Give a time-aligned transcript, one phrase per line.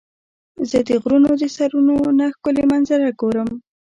[0.69, 3.49] زه د غرونو د سرونو نه ښکلي منظره ګورم.